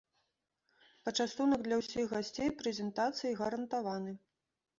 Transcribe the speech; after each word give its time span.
Пачастунак 1.09 1.59
для 1.67 1.75
ўсіх 1.81 2.09
гасцей 2.15 2.49
прэзентацыі 2.63 3.37
гарантаваны. 3.45 4.17